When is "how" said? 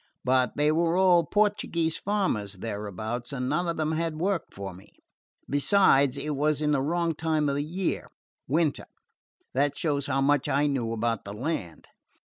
10.07-10.19